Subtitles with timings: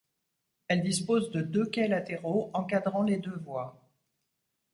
[0.67, 3.79] Elle dispose de deux quais latéraux encadrant les deux voies.